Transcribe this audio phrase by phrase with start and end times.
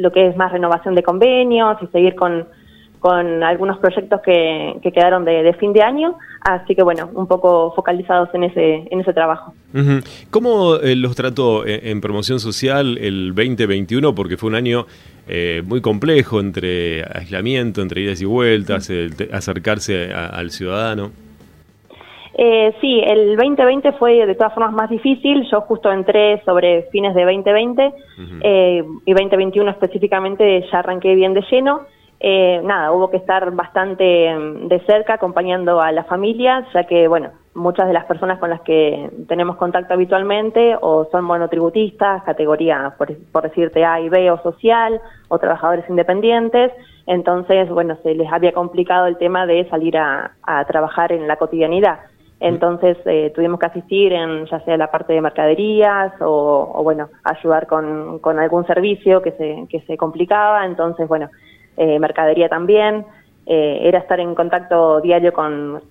[0.00, 2.46] lo que es más renovación de convenios y seguir con,
[2.98, 7.72] con algunos proyectos que, que quedaron de, fin de año, así que bueno, un poco
[7.74, 9.54] focalizados en ese, en ese trabajo.
[10.30, 14.14] ¿Cómo eh, los trató en, promoción social el 2021?
[14.14, 14.86] Porque fue un año
[15.28, 21.10] eh, muy complejo entre aislamiento, entre idas y vueltas, acercarse acercarse al ciudadano.
[22.42, 25.46] Eh, sí, el 2020 fue de todas formas más difícil.
[25.50, 27.92] Yo justo entré sobre fines de 2020
[28.42, 31.82] eh, y 2021 específicamente ya arranqué bien de lleno.
[32.18, 37.08] Eh, nada, hubo que estar bastante mm, de cerca acompañando a la familia, ya que,
[37.08, 42.94] bueno, muchas de las personas con las que tenemos contacto habitualmente o son monotributistas, categoría,
[42.96, 46.72] por, decirte, A y B o social, o trabajadores independientes.
[47.06, 50.32] Entonces, bueno, se les había complicado el tema de salir a,
[50.68, 52.00] trabajar en la cotidianidad.
[52.40, 57.10] Entonces eh, tuvimos que asistir en ya sea la parte de mercaderías o, o bueno,
[57.22, 60.64] ayudar con, con, algún servicio que se, que se complicaba.
[60.64, 61.28] Entonces, bueno,
[61.76, 63.04] eh, mercadería también,
[63.44, 65.82] eh, era estar en contacto diario con,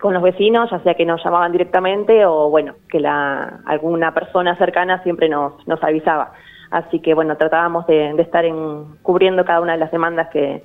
[0.00, 4.56] con los vecinos, ya sea que nos llamaban directamente o bueno, que la, alguna persona
[4.56, 6.32] cercana siempre nos, nos avisaba.
[6.72, 10.64] Así que bueno, tratábamos de, estar en, cubriendo cada una de las demandas que,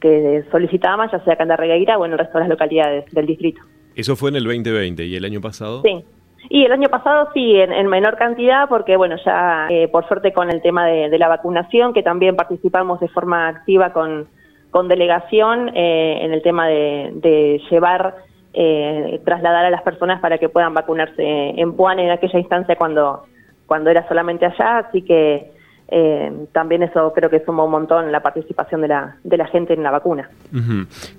[0.00, 3.60] que solicitábamos, ya sea acá en o en el resto de las localidades del distrito.
[3.94, 5.82] Eso fue en el 2020 y el año pasado.
[5.82, 6.04] Sí.
[6.50, 10.50] Y el año pasado sí, en, menor cantidad, porque bueno, ya eh, por suerte con
[10.50, 14.28] el tema de, la vacunación, que también participamos de forma activa con,
[14.70, 18.16] con delegación eh, en el tema de, llevar,
[18.52, 23.24] eh, trasladar a las personas para que puedan vacunarse en Puan en aquella instancia cuando,
[23.66, 25.50] cuando era solamente allá, así que
[25.88, 29.74] eh, también eso creo que suma un montón la participación de la, de la gente
[29.74, 30.30] en la vacuna.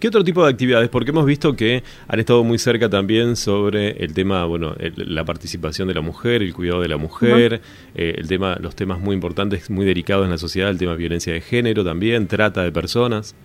[0.00, 0.88] ¿Qué otro tipo de actividades?
[0.88, 5.88] Porque hemos visto que han estado muy cerca también sobre el tema, bueno, la participación
[5.88, 7.60] de la mujer, el cuidado de la mujer,
[7.94, 10.98] eh, el tema, los temas muy importantes, muy delicados en la sociedad, el tema de
[10.98, 13.36] violencia de género también, trata de personas.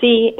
[0.00, 0.34] Sí,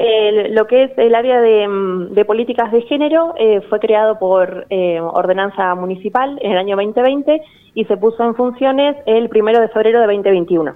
[0.49, 4.99] lo que es el área de, mm, políticas de género eh, fue creado por eh,
[4.99, 7.41] ordenanza municipal en el año 2020
[7.75, 10.73] y se puso en funciones el primero de febrero de 2021.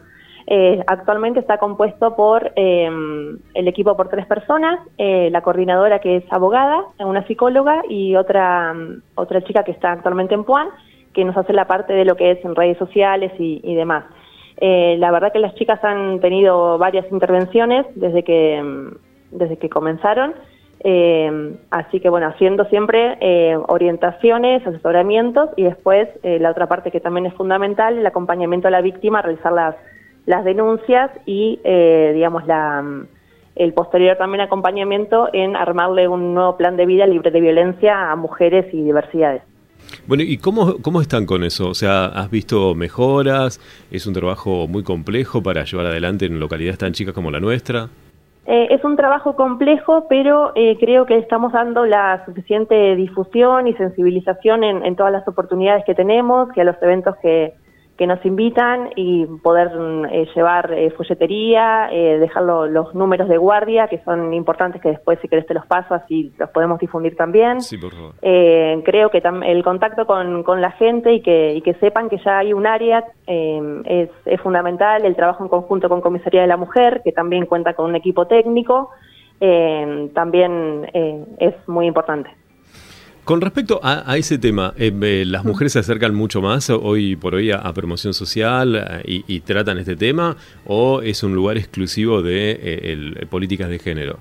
[0.47, 6.83] Eh, actualmente está compuesto por el equipo por tres personas, la coordinadora que es abogada,
[6.99, 10.67] una psicóloga y otra, mm, otra chica que está actualmente en Puan,
[11.11, 14.05] que nos hace la parte de lo que es en redes sociales y demás.
[14.57, 19.69] Eh, la verdad que las chicas han tenido varias intervenciones desde que, mm, desde que
[19.69, 20.33] comenzaron,
[20.79, 26.99] eh, así que bueno, haciendo siempre eh, orientaciones, asesoramientos y después la otra parte que
[26.99, 29.75] también es fundamental, el acompañamiento a la víctima, realizar las,
[30.25, 31.59] las denuncias y
[32.13, 33.07] digamos la mm,
[33.55, 38.15] el posterior también acompañamiento en armarle un nuevo plan de vida libre de violencia a
[38.17, 39.43] mujeres y diversidades.
[40.07, 41.69] Bueno, ¿y cómo, cómo están con eso?
[41.69, 43.59] O sea, ¿has visto mejoras?
[43.91, 47.89] ¿Es un trabajo muy complejo para llevar adelante en localidades tan chicas como la nuestra?
[48.47, 53.73] Eh, es un trabajo complejo, pero eh, creo que estamos dando la suficiente difusión y
[53.73, 57.55] sensibilización en, en todas las oportunidades que tenemos, que a los eventos que,
[57.97, 59.71] que nos invitan y poder
[60.11, 65.17] eh, llevar eh, folletería, eh, dejar los números de guardia, que son importantes, que después
[65.21, 67.61] si querés te los paso, así los podemos difundir también.
[67.61, 68.13] Sí, por favor.
[68.21, 72.17] Eh, creo que el contacto con, con, la gente y que, y que sepan que
[72.17, 76.57] ya hay un área es, es fundamental, el trabajo en conjunto con Comisaría de la
[76.57, 78.89] Mujer, que también cuenta con un equipo técnico,
[79.39, 80.89] también
[81.39, 82.29] es muy importante.
[83.25, 87.51] Con respecto a, ese tema, eh, ¿las mujeres se acercan mucho más hoy por hoy
[87.51, 90.35] a, promoción social eh, y, tratan este tema
[90.67, 94.19] o es un lugar exclusivo de eh, políticas de género?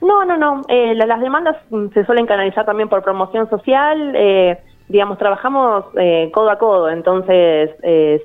[0.00, 0.62] No, no, no.
[0.94, 4.16] las demandas mm, se suelen canalizar también por promoción social.
[4.88, 5.84] digamos, trabajamos
[6.32, 7.72] codo a codo, entonces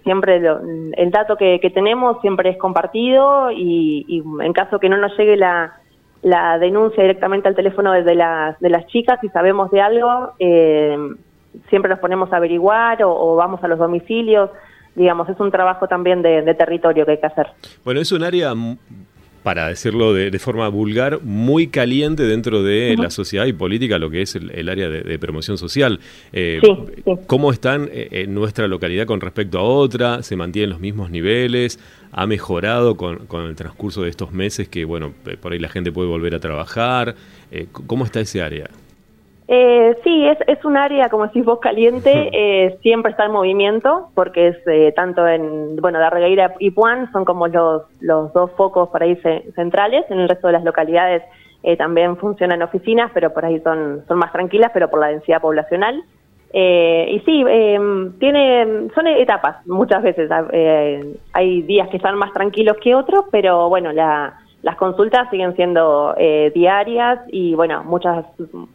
[0.03, 5.11] siempre el dato que, tenemos siempre es compartido y, y en caso que no nos
[5.17, 5.82] llegue la
[6.23, 10.97] la denuncia directamente al teléfono de las, de las chicas si sabemos de algo, eh,
[11.69, 14.49] siempre nos ponemos a averiguar o, vamos a los domicilios.
[14.95, 17.47] Digamos, es un trabajo también de, territorio que hay que hacer.
[17.83, 18.53] Bueno, es un área
[19.43, 24.21] para decirlo de, forma vulgar, muy caliente dentro de la sociedad y política, lo que
[24.21, 25.99] es el, área de, promoción social.
[26.31, 26.61] Eh,
[27.27, 30.23] ¿Cómo están eh, en nuestra localidad con respecto a otra?
[30.23, 31.77] ¿Se mantienen los mismos niveles?
[32.11, 35.91] ¿Ha mejorado con, con el transcurso de estos meses que, bueno, por ahí la gente
[35.91, 37.15] puede volver a trabajar?
[37.51, 38.69] Eh, ¿Cómo está ese área?
[39.47, 44.09] Eh, sí, es, es un área, como decís vos, caliente, eh, siempre está en movimiento,
[44.15, 48.89] porque es eh, tanto en, bueno, Darregueira y Puan son como los, los dos focos
[48.89, 49.15] por ahí
[49.55, 51.23] centrales, en el resto de las localidades
[51.63, 55.41] eh, también funcionan oficinas, pero por ahí son, son más tranquilas, pero por la densidad
[55.41, 56.03] poblacional.
[56.51, 57.79] Eh, y sí, eh,
[58.19, 60.29] tiene, son etapas muchas veces.
[60.51, 63.91] Eh, hay días que están más tranquilos que otros, pero bueno,
[64.63, 66.15] las consultas siguen siendo
[66.55, 68.25] diarias y bueno, muchas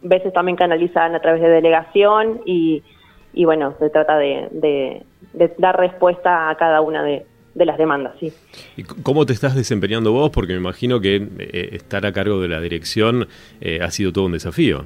[0.01, 2.81] veces también canalizan a través de delegación y,
[3.33, 5.03] y bueno, se trata de,
[5.57, 7.25] dar respuesta a cada una de,
[7.55, 8.31] las demandas, sí.
[8.77, 10.29] ¿Y cómo te estás desempeñando vos?
[10.29, 11.27] Porque me imagino que
[11.73, 13.27] estar a cargo de la dirección
[13.81, 14.85] ha sido todo un desafío.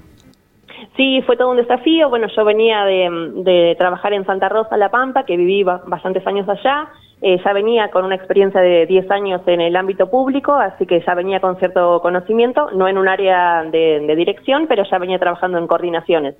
[0.95, 2.09] Sí, fue todo un desafío.
[2.09, 6.89] Bueno, yo venía de, trabajar en Santa Rosa, La Pampa, que viví bastantes años allá.
[7.25, 11.00] Eh, ya venía con una experiencia de 10 años en el ámbito público, así que
[11.00, 15.58] ya venía con cierto conocimiento, no en un área de, dirección, pero ya venía trabajando
[15.58, 16.36] en coordinaciones.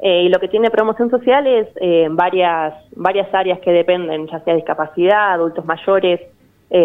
[0.00, 4.40] Eh, y lo que tiene promoción social es eh, varias, varias áreas que dependen, ya
[4.40, 6.20] sea discapacidad, adultos mayores,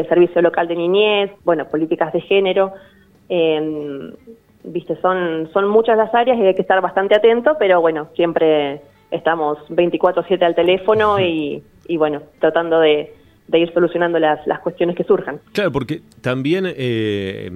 [0.07, 2.73] servicio local de niñez, bueno, políticas de género
[4.63, 8.81] viste, son, son muchas las áreas y hay que estar bastante atento, pero bueno, siempre
[9.09, 13.11] estamos 24/7 al teléfono y, y bueno, tratando de,
[13.49, 15.39] de ir solucionando las, las, cuestiones que surjan.
[15.53, 17.49] Claro, porque también eh,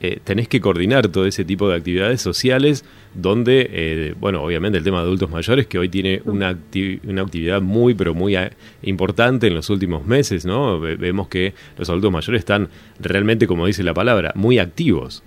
[0.00, 2.84] eh, tenés que coordinar todo ese tipo de actividades sociales
[3.14, 6.56] donde, eh, bueno, obviamente el tema de adultos mayores que hoy tiene una,
[7.06, 8.36] una actividad muy, pero muy
[8.82, 10.78] importante en los últimos meses, ¿no?
[10.78, 12.68] vemos que los adultos mayores están
[13.00, 15.24] realmente, como dice la palabra, muy activos.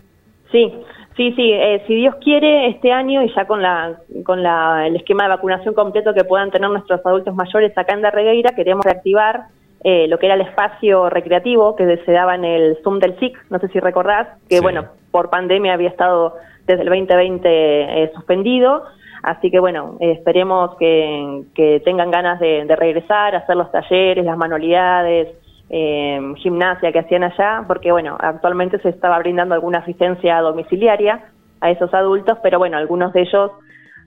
[0.52, 0.72] Sí,
[1.18, 1.52] sí, sí.
[1.52, 5.30] Eh, si Dios quiere, este año y ya con la con la, el esquema de
[5.30, 9.48] vacunación completo que puedan tener nuestros adultos mayores acá en Darregueira, queremos reactivar
[9.84, 13.38] eh, lo que era el espacio recreativo que se daba en el Zoom del SIC,
[13.50, 16.36] no sé si recordás, que bueno, por pandemia había estado
[16.66, 18.84] desde el 2020 eh, suspendido.
[19.24, 24.38] Así que bueno, esperemos que, que, tengan ganas de, de regresar, hacer los talleres, las
[24.38, 25.30] manualidades,
[25.70, 31.26] eh, gimnasia que hacían allá, porque bueno, actualmente se estaba brindando alguna asistencia domiciliaria
[31.60, 33.52] a esos adultos, pero bueno, algunos de ellos,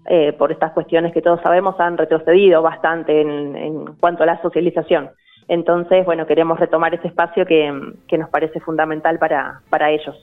[0.06, 5.10] eh, por estas cuestiones que todos sabemos, han retrocedido bastante en, cuanto a la socialización.
[5.48, 7.70] Entonces, bueno, queremos retomar ese espacio que,
[8.16, 10.16] nos parece fundamental para, para ellos.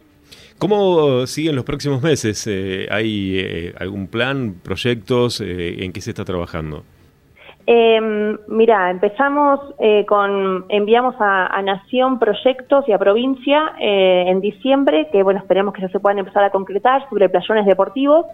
[0.57, 2.48] ¿Cómo siguen los próximos meses?
[2.48, 5.42] Eh, ¿Hay eh, algún plan, proyectos?
[5.42, 6.84] ¿En qué se está trabajando?
[7.69, 8.00] Eh,
[8.48, 15.22] mira, empezamos eh, con, enviamos a, Nación proyectos y a provincia eh, en diciembre, que
[15.22, 18.25] bueno, esperemos que ya se puedan empezar a concretar sobre playones deportivos,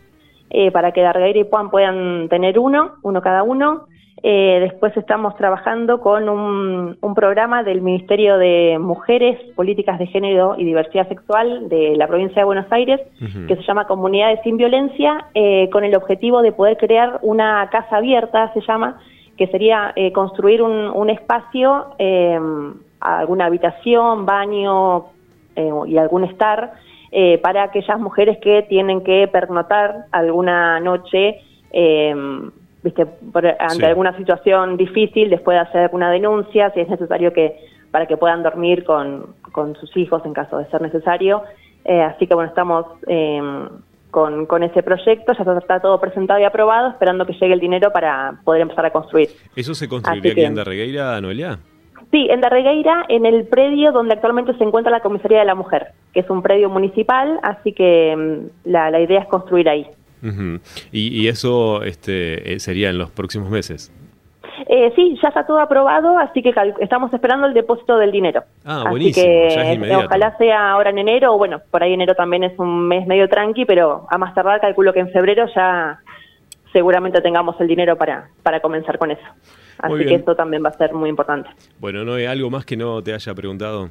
[0.52, 3.88] eh, para que Dargueira y Puan puedan tener uno, uno cada uno.
[4.22, 11.08] después estamos trabajando con un, programa del Ministerio de Mujeres, Políticas de Género y Diversidad
[11.08, 13.02] Sexual de la provincia de Buenos Aires,
[13.48, 15.26] que se llama Comunidades sin Violencia,
[15.72, 19.00] con el objetivo de poder crear una casa abierta, se llama,
[19.38, 22.40] que sería eh, construir un, espacio, eh,
[23.00, 25.06] alguna habitación, baño
[25.56, 26.74] eh, y algún estar
[27.44, 31.42] para aquellas mujeres que tienen que pernotar alguna noche,
[32.82, 33.06] viste,
[33.60, 37.56] ante alguna situación difícil, después de hacer una denuncia, si es necesario que
[37.92, 41.44] para que puedan dormir con, con sus hijos en caso de ser necesario.
[41.86, 42.88] así que bueno, estamos
[44.14, 47.92] con, con ese proyecto, ya está todo presentado y aprobado, esperando que llegue el dinero
[47.92, 49.30] para poder empezar a construir.
[49.56, 51.58] ¿Eso se construiría aquí en Darregueira, Noelia?
[52.12, 55.88] Sí, en Darregueira, en el predio donde actualmente se encuentra la Comisaría de la Mujer,
[56.14, 59.88] que es un predio municipal, así que mm, la, la idea es construir ahí.
[60.92, 63.92] y, y, eso este, eh, sería en los próximos meses.
[64.68, 68.44] Eh, sí, ya está todo aprobado, así que estamos esperando el depósito del dinero.
[68.66, 69.26] Ah, buenísimo.
[69.26, 72.88] Así que ojalá sea ahora en enero, o bueno, por ahí enero también es un
[72.88, 76.00] mes medio tranqui, pero a más tardar calculo que en febrero ya
[76.72, 79.24] seguramente tengamos el dinero para, para comenzar con eso.
[79.80, 81.50] Así que esto también va a ser muy importante.
[81.80, 83.90] Bueno, ¿no hay algo más que no te haya preguntado?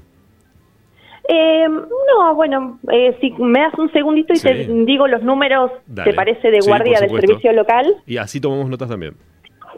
[1.28, 5.71] Eh, no, bueno, eh, si me das un segundito y te digo los números,
[6.04, 7.95] ¿te parece, de guardia del servicio local?
[8.07, 9.14] Y así tomamos notas también.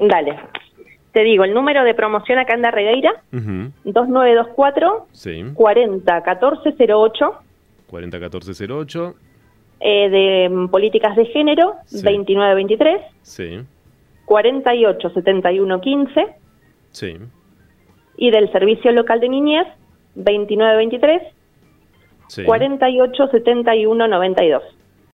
[0.00, 0.38] Dale.
[1.14, 5.44] Te digo, el número de promoción acá en Darregueira, uh 2924 sí.
[5.54, 7.35] 401408.
[7.87, 9.14] 401408.
[9.78, 13.00] Eh, de mm, políticas de género, 2923.
[13.23, 13.61] Sí.
[14.25, 16.26] 487115.
[16.90, 17.16] Sí.
[18.16, 19.68] Y del Servicio Local de Niñez,
[20.16, 21.23] 2923.
[22.26, 22.42] Sí.
[22.44, 24.64] 487192.